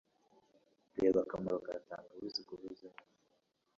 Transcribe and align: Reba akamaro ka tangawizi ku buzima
Reba 0.97 1.19
akamaro 1.25 1.57
ka 1.65 1.73
tangawizi 1.87 2.41
ku 2.47 2.53
buzima 2.61 2.99